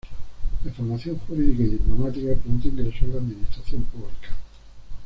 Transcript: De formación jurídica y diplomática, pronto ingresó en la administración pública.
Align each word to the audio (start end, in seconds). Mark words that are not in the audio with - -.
De 0.63 0.71
formación 0.71 1.19
jurídica 1.27 1.61
y 1.61 1.67
diplomática, 1.73 2.33
pronto 2.43 2.67
ingresó 2.67 3.05
en 3.05 3.11
la 3.11 3.17
administración 3.17 3.83
pública. 3.83 4.35